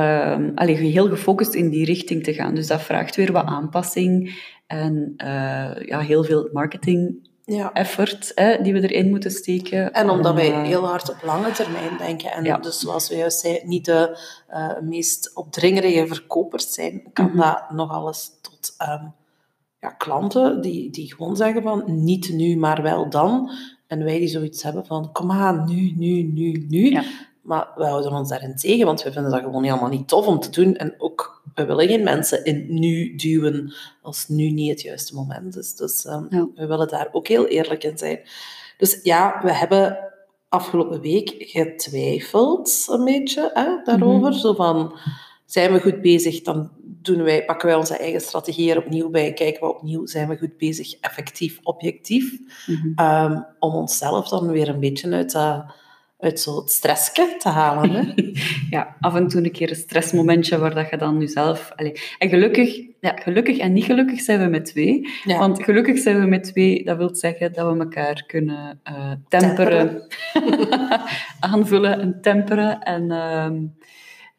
[0.01, 2.55] ehm allee, heel gefocust in die richting te gaan.
[2.55, 4.35] Dus dat vraagt weer wat aanpassing
[4.67, 7.73] en eh, ja, heel veel marketing Ja.
[7.73, 9.93] effort hè, die we erin moeten steken.
[9.93, 12.31] En omdat om, wij eh, heel hard op lange termijn denken.
[12.33, 12.57] En Ja.
[12.59, 17.37] dus zoals we juist zeiden, niet de eh, meest opdringerige verkopers zijn, kan Mhm.
[17.37, 19.05] dat nog alles tot ehm,
[19.81, 23.51] ja, klanten die, die gewoon zeggen van niet nu, maar wel dan.
[23.87, 26.91] En wij die zoiets hebben van kom aan, nu, nu, nu, nu.
[26.91, 27.03] Ja.
[27.47, 30.41] Maar wij houden ons daarin tegen, want we vinden dat gewoon helemaal niet tof om
[30.41, 30.77] te doen.
[30.77, 35.57] En ook, we willen geen mensen in nu duwen als nu niet het juiste moment
[35.57, 35.75] is.
[35.75, 36.49] Dus ehm, Ja.
[36.55, 38.21] we willen daar ook heel eerlijk in zijn.
[38.79, 39.99] Dus ja, we hebben
[40.49, 44.31] afgelopen week getwijfeld een beetje hè, daarover.
[44.31, 44.39] Mhm.
[44.39, 44.99] Zo van,
[45.47, 49.33] zijn we goed bezig, dan doen wij, pakken wij onze eigen strategie er opnieuw bij,
[49.33, 52.93] kijken we opnieuw, zijn we goed bezig, effectief, objectief, mhm.
[52.95, 55.65] Ehm, om onszelf dan weer een beetje uit, dat,
[56.19, 57.91] uit zo het stressje te halen.
[57.91, 58.13] Hè?
[58.77, 61.73] ja, af en toe een keer een stressmomentje waar dat je dan jezelf...
[61.77, 61.93] Allee.
[62.19, 65.09] En gelukkig, ja, gelukkig en niet gelukkig zijn we met twee.
[65.25, 65.39] Ja.
[65.39, 70.07] Want gelukkig zijn we met twee, dat wil zeggen dat we elkaar kunnen eh, temperen,
[71.41, 73.65] aanvullen en temperen en ehm,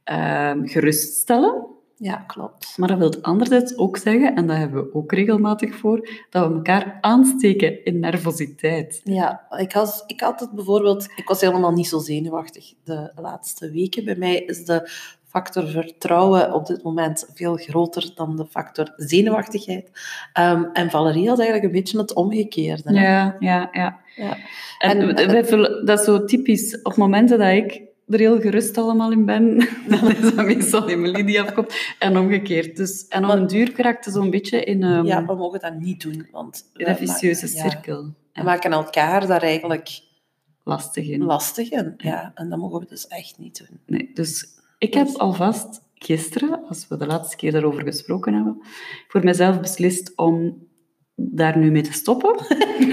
[0.03, 1.76] ehm, geruststellen.
[1.99, 2.73] Ja, klopt.
[2.77, 6.53] Maar dat wil anderzijds ook zeggen, en daar hebben we ook regelmatig voor, dat we
[6.53, 9.01] elkaar aansteken in nervositeit.
[9.03, 11.07] Ja, ik, was, ik had het bijvoorbeeld...
[11.15, 14.05] Ik was helemaal niet zo zenuwachtig de laatste weken.
[14.05, 14.89] Bij mij is de
[15.27, 19.89] factor vertrouwen op dit moment veel groter dan de factor zenuwachtigheid.
[20.33, 22.99] Ehm, en Valerie had eigenlijk een beetje het omgekeerde.
[22.99, 23.01] hè.
[23.07, 23.99] Ja, ja, ja.
[24.15, 24.37] Ja.
[24.79, 26.81] En, En- dat is zo typisch.
[26.81, 29.57] Op momenten dat ik er heel gerust allemaal in ben,
[29.89, 31.73] dan is dat meestal Emily die afkomt.
[31.99, 32.75] En omgekeerd.
[32.75, 35.79] Dus, en om een duur raakt het zo'n beetje in een, ja, we mogen dat
[35.79, 36.69] niet doen, want...
[36.73, 38.13] in een vicieuze ja, cirkel.
[38.33, 40.05] we maken elkaar daar eigenlijk
[40.63, 41.23] Lastig in.
[41.23, 41.93] lastig in.
[41.97, 43.79] Ja, en dat mogen we dus echt niet doen.
[43.85, 44.45] Nee, dus
[44.77, 48.61] ik heb alvast gisteren, als we de laatste keer daarover gesproken hebben,
[49.07, 50.67] voor mezelf beslist om
[51.15, 52.35] daar nu mee te stoppen.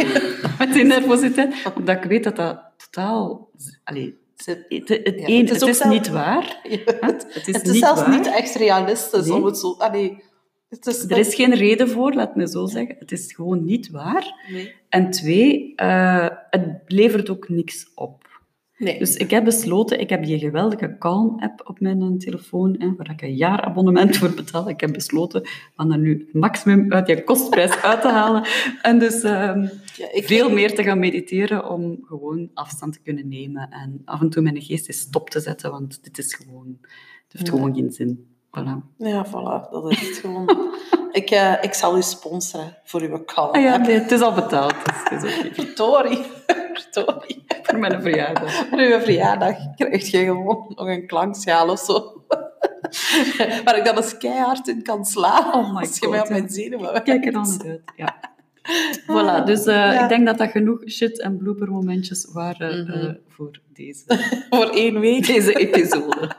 [0.58, 1.54] met die nervositeit.
[1.76, 3.50] Omdat ik weet dat dat totaal...
[3.84, 6.60] Allee, het, het, het, Ja, één, het is zelf- niet waar.
[7.00, 8.10] Het, het is, Het is niet zelfs waar.
[8.18, 9.36] niet echt realistisch Nee.
[9.36, 9.74] om het zo...
[9.78, 10.22] Allee,
[10.68, 12.96] het is Er is geen reden voor, laat me zo zeggen.
[12.98, 14.46] Het is gewoon niet waar.
[14.50, 14.74] Nee.
[14.88, 18.33] En twee, eh, het levert ook niks op.
[18.78, 18.98] nee.
[18.98, 23.10] Dus ik heb besloten, ik heb die geweldige Calm-app op mijn eh, telefoon, hè, waar
[23.10, 24.68] ik een jaarabonnement voor betaal.
[24.68, 25.42] Ik heb besloten
[25.76, 28.44] om er nu het maximum uit die kostprijs uit te halen.
[28.82, 33.28] En dus ehm, Ja, ik veel meer te gaan mediteren om gewoon afstand te kunnen
[33.28, 33.68] nemen.
[33.70, 36.76] En af en toe mijn geest is stop te zetten, want dit is gewoon...
[36.80, 37.52] Het heeft Ja.
[37.52, 38.26] gewoon geen zin.
[38.58, 38.96] Voilà.
[38.98, 40.56] Ja, voilà, dat is het gewoon.
[41.12, 43.50] ik, eh, ik zal u sponsoren voor uw kalm.
[43.50, 46.16] Ah ja, nee, het is al betaald, dus het is oké.
[47.62, 48.52] Voor mijn verjaardag.
[48.70, 52.22] Voor uw verjaardag krijg je gewoon nog een klankschaal of zo.
[53.64, 55.54] Waar ik dan eens keihard in kan slaan.
[55.54, 57.80] Oh my als je mij op mijn zenuwen Kijk er dan uit.
[57.96, 58.32] Ja.
[59.02, 60.02] Voilà, dus eh, Ja.
[60.02, 62.92] ik denk dat dat genoeg shit- en blooper-momentjes waren Mhm.
[63.06, 64.04] eh, voor deze,
[64.50, 65.26] Voor één week.
[65.26, 66.30] deze episode.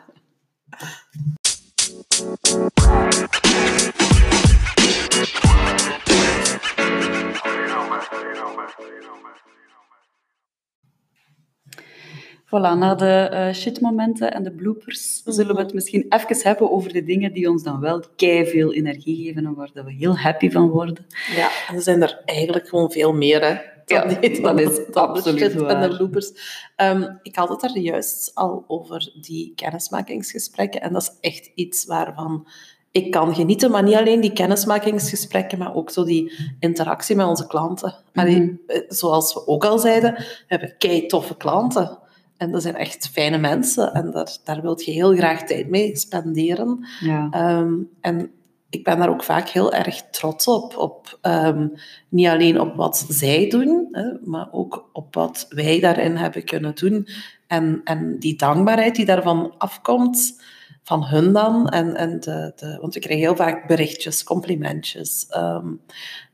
[12.56, 15.64] Voilà, na de uh, shitmomenten en de bloopers zullen we Mhm.
[15.64, 19.46] het misschien even hebben over de dingen die ons dan wel kei veel energie geven
[19.46, 21.06] en waar we heel happy van worden.
[21.36, 23.56] Ja, en er zijn er eigenlijk gewoon veel meer, hè.
[23.86, 25.90] Ja, die- dat is de absoluut En waar.
[25.90, 26.32] de loopers.
[26.76, 30.82] Ehm, ik had het daar juist al over die kennismakingsgesprekken.
[30.82, 32.48] En dat is echt iets waarvan
[32.92, 33.72] ik kan genieten.
[33.72, 37.96] Maar niet alleen die kennismakingsgesprekken, maar ook zo die interactie met onze klanten.
[38.14, 38.54] Allee, Mhm.
[38.68, 41.98] eh, zoals we ook al zeiden, we hebben kei toffe klanten.
[42.38, 43.94] En dat zijn echt fijne mensen.
[43.94, 46.88] En daar, daar wil je heel graag tijd mee spenderen.
[47.00, 47.28] Ja.
[47.32, 48.32] Ehm, en
[48.70, 50.78] ik ben daar ook vaak heel erg trots op.
[50.78, 51.68] op ehm,
[52.10, 56.76] niet alleen op wat zij doen, hè, maar ook op wat wij daarin hebben kunnen
[56.76, 57.08] doen.
[57.48, 60.44] En, en die dankbaarheid die daarvan afkomt,
[60.84, 61.70] van hun dan.
[61.70, 65.28] En, en de, de, want we krijgen heel vaak berichtjes, complimentjes.
[65.30, 65.74] ehm,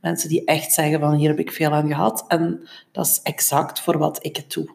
[0.01, 2.25] mensen die echt zeggen van hier heb ik veel aan gehad.
[2.27, 4.69] En dat is exact voor wat ik het doe.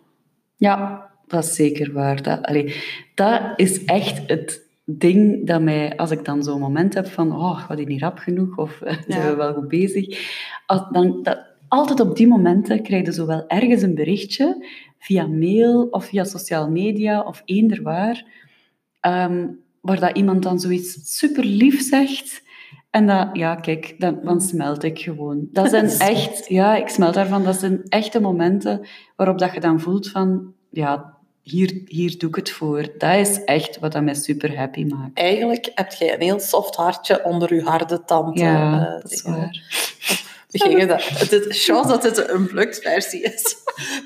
[0.56, 2.22] Ja, dat is zeker waar.
[2.22, 2.74] Dat, allee,
[3.14, 7.68] dat is echt het ding dat mij, als ik dan zo'n moment heb van, oh,
[7.68, 10.18] wat is niet rap genoeg, of zijn we wel goed bezig,
[10.66, 14.66] als, dan, dat, altijd op die momenten krijg je zowel ergens een berichtje,
[14.98, 18.24] via mail of via sociale media of eender waar,
[19.00, 19.46] ehm,
[19.80, 22.44] waar dat iemand dan zoiets super lief zegt.
[22.90, 25.48] En dat, ja, kijk, dan, dan smelt ik gewoon.
[25.52, 27.44] Dat zijn echt, ja, ik smelt daarvan.
[27.44, 28.86] Dat zijn echte momenten
[29.16, 31.15] waarop dat je dan voelt van, ja,
[31.50, 32.88] hier, hier doe ik het voor.
[32.98, 35.18] Dat is echt wat dat mij super happy maakt.
[35.18, 38.38] Eigenlijk heb jij een heel soft hartje onder je harde tand.
[38.38, 39.62] Ja, eh, dat is waar.
[40.50, 43.56] We gingen dat, het is chance dat dit een versie is.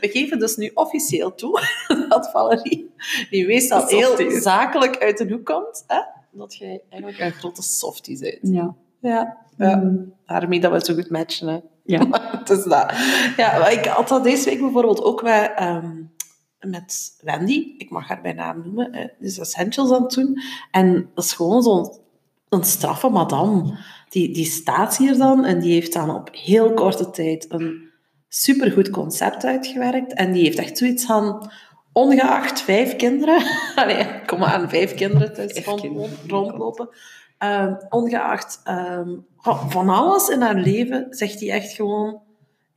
[0.01, 1.61] We geven dus nu officieel toe
[2.09, 2.91] dat Valerie,
[3.31, 6.01] die meestal heel zakelijk uit de hoek komt, hè,
[6.31, 8.39] dat jij eigenlijk een grote softie bent.
[8.55, 8.75] Ja.
[9.01, 9.77] Ja, ja.
[9.77, 10.13] Mm.
[10.27, 11.49] daarmee dat we zo goed matchen.
[11.49, 11.59] Hè.
[11.85, 12.07] Ja.
[12.39, 12.93] het is dat.
[13.37, 15.91] Ja, ik had dat deze week bijvoorbeeld ook met, ehm,
[16.61, 17.75] met Wendy.
[17.79, 18.93] Ik mag haar bij naam noemen.
[18.93, 20.41] Die is Essentials aan het doen.
[20.71, 21.99] En dat is gewoon zo'n
[22.49, 23.79] een straffe madame.
[24.09, 27.89] Die, die staat hier dan en die heeft dan op heel korte tijd een
[28.29, 30.15] supergoed concept uitgewerkt.
[30.15, 31.51] En die heeft echt zoiets van...
[31.93, 33.43] Ongeacht vijf kinderen...
[33.75, 36.89] Allee, kom aan, vijf kinderen thuis Vijf rond- kinderen, rondlopen.
[37.39, 39.17] Ehm, ongeacht ehm,
[39.69, 42.21] van alles in haar leven, zegt hij echt gewoon...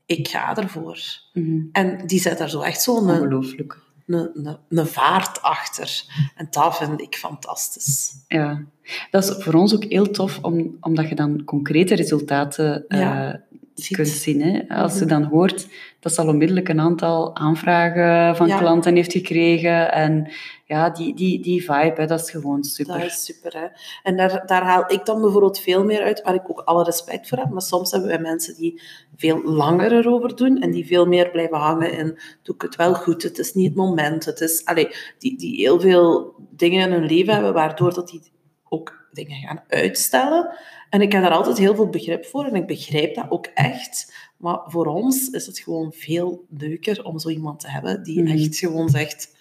[0.06, 1.00] Ik ga ervoor.
[1.34, 1.60] Mhm.
[1.72, 3.82] En die zet daar zo echt zo'n Ongelooflijk.
[4.06, 6.04] een, een, een vaart achter.
[6.36, 8.12] En dat vind ik fantastisch.
[8.28, 8.64] Ja,
[9.12, 13.34] dat is voor ons ook heel tof, om, omdat je dan concrete resultaten eh,
[13.76, 13.96] ziet.
[13.98, 14.42] kunt zien.
[14.42, 14.76] Hè?
[14.76, 15.08] Als je Mhm.
[15.10, 15.68] dan hoort
[16.00, 18.58] dat ze al onmiddellijk een aantal aanvragen van Ja.
[18.58, 19.92] klanten heeft gekregen.
[19.92, 20.32] En
[20.66, 22.94] ja, die, die, die vibe, hè, dat is gewoon super.
[23.00, 23.66] Dat is super, hè.
[24.04, 27.28] En daar, daar haal ik dan bijvoorbeeld veel meer uit, waar ik ook alle respect
[27.28, 27.50] voor heb.
[27.50, 28.82] Maar soms hebben wij mensen die
[29.16, 32.94] veel langer erover doen en die veel meer blijven hangen in doe ik het wel
[32.94, 34.26] goed, het is niet het moment.
[34.26, 38.22] Het is, allee, die, die heel veel dingen in hun leven hebben, waardoor dat die
[38.70, 40.50] ook dingen gaan uitstellen.
[40.94, 44.14] En ik heb daar altijd heel veel begrip voor en ik begrijp dat ook echt.
[44.38, 48.32] Maar voor ons is het gewoon veel leuker om zo iemand te hebben die Mhm.
[48.32, 49.36] echt gewoon zegt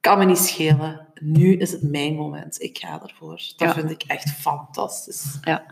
[0.00, 1.06] kan me niet schelen.
[1.20, 2.62] Nu is het mijn moment.
[2.62, 3.36] Ik ga ervoor.
[3.36, 3.72] Dat Ja.
[3.74, 5.38] vind ik echt fantastisch.
[5.42, 5.64] Ja.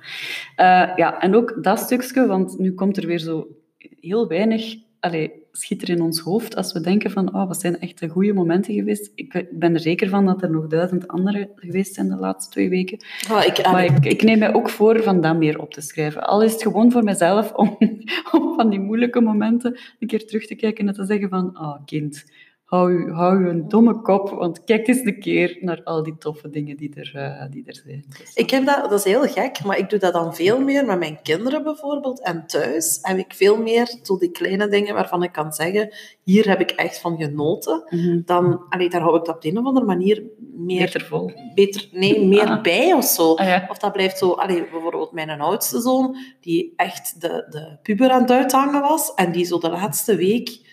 [0.56, 3.46] Eh, ja, en ook dat stukje, want nu komt er weer zo
[4.00, 7.80] heel weinig allee, schiet er in ons hoofd als we denken van, oh, wat zijn
[7.80, 9.12] echt de goede momenten geweest.
[9.14, 12.68] Ik, ben er zeker van dat er nog duizend andere geweest zijn de laatste twee
[12.68, 12.98] weken.
[13.28, 16.26] Ah, ik, Maar ik, ik neem mij ook voor van dat meer op te schrijven.
[16.26, 17.76] Al is het gewoon voor mezelf om,
[18.32, 21.84] om van die moeilijke momenten een keer terug te kijken en te zeggen van, ah
[21.84, 22.24] kind,
[22.64, 26.50] hou je, hou een domme kop, want kijk eens een keer naar al die toffe
[26.50, 28.04] dingen die er, eh, die er zijn.
[28.18, 30.84] Dus, Ik heb dat, dat is heel gek, maar ik doe dat dan veel meer
[30.86, 32.22] met mijn kinderen bijvoorbeeld.
[32.22, 36.48] En thuis heb ik veel meer zo die kleine dingen waarvan ik kan zeggen, hier
[36.48, 37.82] heb ik echt van genoten.
[37.90, 38.20] mhm.
[38.24, 40.22] Dan, allee, daar hou ik dat op de een of andere manier
[40.56, 41.30] meer, Beter vol.
[41.54, 42.62] beter, nee, meer Ah.
[42.62, 43.34] bij of zo.
[43.34, 43.66] Ah, ja.
[43.70, 48.20] Of dat blijft zo, allee, bijvoorbeeld mijn oudste zoon, die echt de, de puber aan
[48.20, 49.14] het uithangen was.
[49.14, 50.63] En die zo de laatste week,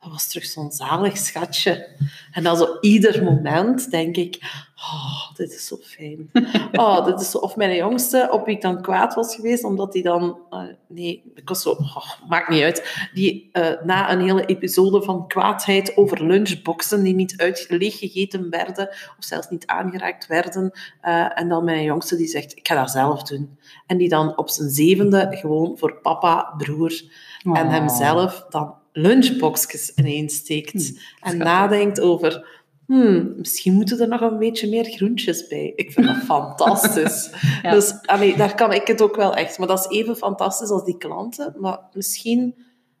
[0.00, 1.88] dat was terug zo'n zalig schatje.
[2.32, 4.38] En dan zo ieder moment denk ik,
[4.76, 6.30] oh, dit is zo fijn.
[6.72, 9.92] Oh, dit is zo, of mijn jongste, op wie ik dan kwaad was geweest, omdat
[9.92, 14.20] hij dan, eh, nee, ik was zo, oh, maakt niet uit, die eh, na een
[14.20, 20.26] hele episode van kwaadheid over lunchboxen die niet uit, leeggegeten werden, of zelfs niet aangeraakt
[20.26, 23.58] werden, eh, en dan mijn jongste die zegt, ik ga dat zelf doen.
[23.86, 27.02] En die dan op zijn zevende gewoon voor papa, broer
[27.42, 27.70] en Oh.
[27.70, 30.72] hemzelf dan lunchboxjes ineens steekt.
[30.74, 31.38] en schattig.
[31.42, 32.46] nadenkt over,
[32.86, 35.72] hmm, misschien moeten er nog een beetje meer groentjes bij.
[35.76, 37.30] Ik vind dat fantastisch.
[37.62, 37.70] Ja.
[37.70, 39.58] Dus allee, daar kan ik het ook wel echt.
[39.58, 41.54] Maar dat is even fantastisch als die klanten.
[41.58, 42.54] Maar misschien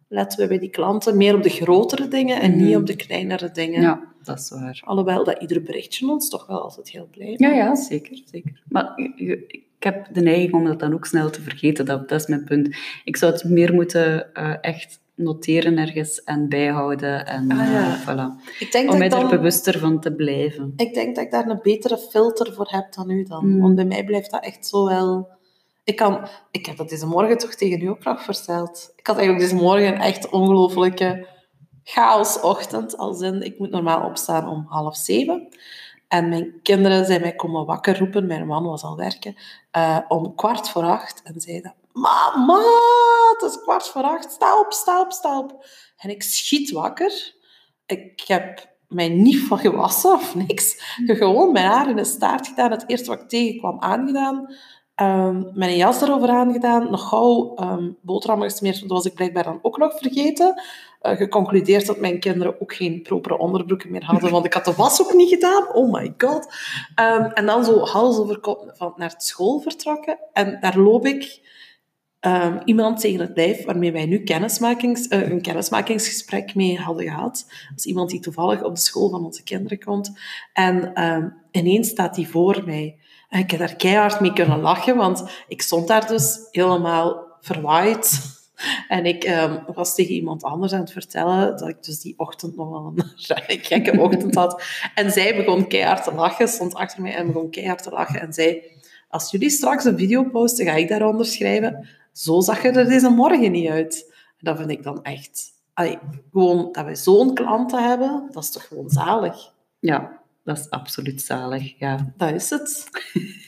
[0.08, 2.76] letten we bij die klanten meer op de grotere dingen en niet Mhm.
[2.78, 3.80] op de kleinere dingen.
[3.82, 4.06] Ja.
[4.22, 4.80] dat is waar.
[4.84, 8.22] Alhoewel dat ieder berichtje ons toch wel altijd heel blij Ja, ja, zeker.
[8.24, 8.62] zeker.
[8.68, 11.84] Maar ik heb de neiging om dat dan ook snel te vergeten.
[11.84, 12.76] Dat, dat is mijn punt.
[13.04, 17.26] Ik zou het meer moeten eh, echt noteren ergens en bijhouden.
[17.26, 17.92] En, Ah, ja.
[17.92, 18.56] eh, voilà.
[18.58, 20.72] Ik denk, Om dat mij er bewuster van te blijven.
[20.76, 23.48] ik denk dat ik daar een betere filter voor heb dan u dan.
[23.54, 23.60] Mm.
[23.60, 25.28] Want bij mij blijft dat echt zo wel...
[25.84, 28.92] Ik, kan, ik heb dat deze morgen toch tegen u ook nog verteld.
[28.96, 31.26] Ik had eigenlijk deze morgen een echt ongelofelijke
[31.84, 32.96] chaosochtend.
[32.96, 35.48] Als in, ik moet normaal opstaan om half zeven.
[36.08, 38.26] En mijn kinderen zijn mij komen wakker roepen.
[38.26, 39.34] Mijn man was al werken.
[39.70, 41.20] eh, om kwart voor acht.
[41.24, 41.40] En
[42.00, 42.62] Mama,
[43.38, 44.32] het is kwart voor acht.
[44.32, 45.66] Sta op, sta op, sta op.
[45.96, 47.34] En ik schiet wakker.
[47.86, 50.96] Ik heb mij niet van gewassen of niks.
[51.06, 52.70] Gewoon mijn haar in een staart gedaan.
[52.70, 54.54] Het eerste wat ik tegenkwam aangedaan.
[54.94, 56.90] Ehm mijn jas erover aangedaan.
[56.90, 58.76] Nog gauw ehm boterhammen gesmeerd.
[58.76, 60.62] want Dat was ik blijkbaar dan ook nog vergeten.
[61.00, 64.30] Eh, geconcludeerd dat mijn kinderen ook geen propere onderbroeken meer hadden.
[64.30, 65.72] Want ik had de was ook niet gedaan.
[65.72, 66.54] Oh my god.
[66.94, 70.18] Ehm, en dan zo hals over kop naar school vertrokken.
[70.32, 71.40] En daar loop ik
[72.20, 77.46] ehm, iemand tegen het lijf waarmee wij nu kennismakings, eh, een kennismakingsgesprek mee hadden gehad.
[77.68, 80.12] Dat is iemand die toevallig op de school van onze kinderen komt.
[80.52, 82.98] En ehm, ineens staat die voor mij.
[83.28, 88.10] En ik heb daar keihard mee kunnen lachen, want ik stond daar dus helemaal verwaaid.
[88.88, 92.56] En ik ehm, was tegen iemand anders aan het vertellen dat ik dus die ochtend
[92.56, 94.62] nog wel een gekke ochtend had.
[94.94, 98.20] En zij begon keihard te lachen, stond achter mij en begon keihard te lachen.
[98.20, 98.62] En zei,
[99.08, 101.88] als jullie straks een video posten, ga ik daaronder schrijven.
[102.18, 104.06] Zo zag je er deze morgen niet uit.
[104.10, 105.52] En dat vind ik dan echt...
[105.74, 105.98] allee,
[106.32, 109.52] gewoon dat wij zo'n klanten hebben, dat is toch gewoon zalig.
[109.78, 111.78] Ja, dat is absoluut zalig.
[111.78, 112.12] Ja.
[112.16, 112.88] Dat is het.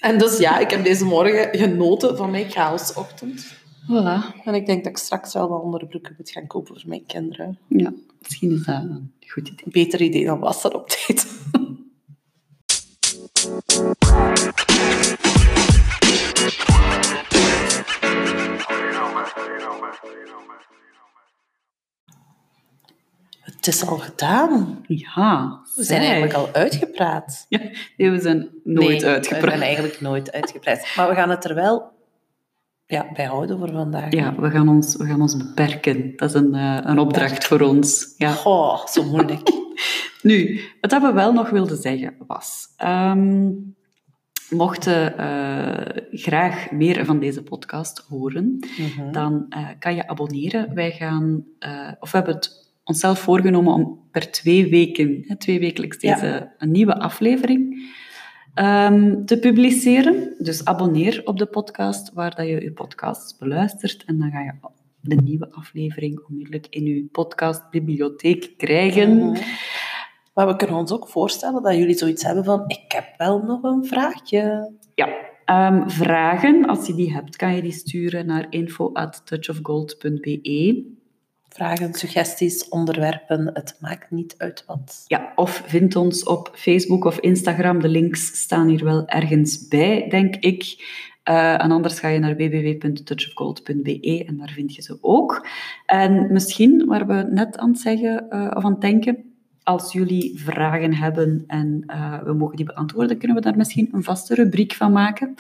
[0.00, 3.54] En dus ja, ik heb deze morgen genoten van mijn chaosochtend.
[3.84, 4.44] Voilà.
[4.44, 7.58] En ik denk dat ik straks wel wat onderbroeken moet gaan kopen voor mijn kinderen.
[7.68, 9.64] Ja, misschien is dat een goed idee.
[9.84, 11.26] Beter idee dan was dat op tijd.
[23.60, 24.84] Het is al gedaan.
[24.86, 26.10] Ja, We zijn zeg.
[26.10, 27.46] eigenlijk al uitgepraat.
[27.48, 27.58] Ja,
[27.96, 29.50] nee, we zijn nooit Nee, We uitgepraat.
[29.50, 30.86] zijn eigenlijk nooit uitgepraat.
[30.96, 31.92] Maar we gaan het er wel
[32.86, 34.12] ja, bij houden voor vandaag.
[34.12, 36.12] Ja, we gaan, ons, we gaan ons beperken.
[36.16, 38.14] Dat is een, eh, een opdracht voor ons.
[38.16, 38.30] Ja.
[38.32, 39.48] Goh, zo moeilijk.
[40.22, 42.66] Nu, wat we wel nog wilden zeggen was...
[42.76, 43.48] ehm
[44.50, 49.12] mochten eh, graag meer van deze podcast horen, Mhm.
[49.12, 50.74] dan eh, kan je abonneren.
[50.74, 51.44] Wij gaan...
[52.00, 56.14] of we hebben het onszelf voorgenomen om per twee weken, hè, twee wekelijks, Ja.
[56.14, 57.88] deze, een nieuwe aflevering
[58.54, 60.34] ehm, te publiceren.
[60.38, 64.52] Dus abonneer op de podcast waar dat je je podcast beluistert en dan ga je
[65.00, 69.38] de nieuwe aflevering onmiddellijk in je podcastbibliotheek krijgen.
[70.34, 73.62] Maar we kunnen ons ook voorstellen dat jullie zoiets hebben van ik heb wel nog
[73.62, 74.72] een vraagje.
[74.94, 75.08] Ja.
[75.44, 80.98] Ehm, vragen, als je die hebt, kan je die sturen naar info@touchofgold.be.
[81.52, 85.04] Vragen, suggesties, onderwerpen, het maakt niet uit wat.
[85.06, 87.80] Ja, of vind ons op Facebook of Instagram.
[87.80, 90.88] De links staan hier wel ergens bij, denk ik.
[91.22, 95.46] Eh, en anders ga je naar www.touchofgold.be en daar vind je ze ook.
[95.86, 99.29] En misschien, waar we net aan het zeggen eh, of aan het denken,
[99.62, 104.02] als jullie vragen hebben en eh, we mogen die beantwoorden, kunnen we daar misschien een
[104.02, 105.34] vaste rubriek van maken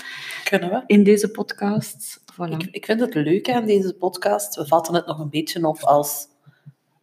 [0.44, 0.82] Kunnen we?
[0.86, 2.20] in deze podcast.
[2.32, 2.52] Voilà.
[2.52, 4.56] Ik, ik vind het leuk aan deze podcast.
[4.56, 6.26] We vatten het nog een beetje op als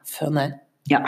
[0.03, 0.49] fun, hè.
[0.87, 1.01] Ja,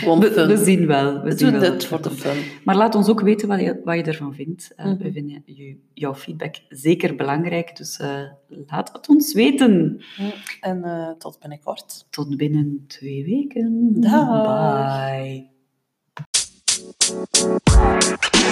[0.00, 1.12] we, zien wel.
[1.14, 2.36] We, We zien doen wel dit voor de fun.
[2.64, 4.72] Maar laat ons ook weten wat je, wat je ervan vindt.
[4.76, 4.96] Eh, Mhm.
[5.02, 8.22] We vinden je, jouw feedback zeker belangrijk, dus eh,
[8.66, 10.02] laat het ons weten.
[10.60, 12.06] En eh, tot binnenkort.
[12.10, 13.94] Tot binnen twee weken.
[14.00, 14.42] Dag.
[15.10, 15.48] Bye.
[17.10, 18.50] You